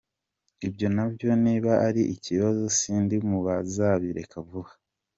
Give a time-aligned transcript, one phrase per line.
[0.67, 4.71] Ibyo nabyo niba ari ikibazo, sindi mu bazabireka vuba.